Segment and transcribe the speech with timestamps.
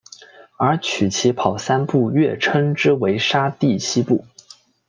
[0.57, 4.25] 而取其跑三步跃称之为沙蒂希步。